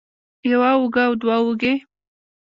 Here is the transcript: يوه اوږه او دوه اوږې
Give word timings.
يوه 0.51 0.69
اوږه 0.75 1.03
او 1.07 1.13
دوه 1.21 1.35
اوږې 1.43 1.73